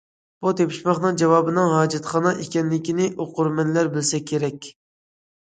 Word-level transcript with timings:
بۇ 0.43 0.51
تېپىشماقنىڭ 0.59 1.19
جاۋابىنىڭ 1.21 1.69
ھاجەتخانا 1.73 2.33
ئىكەنلىكىنى 2.47 3.11
ئوقۇرمەنلەر 3.27 3.93
بىلسە 3.99 4.23
كېرەك. 4.33 4.73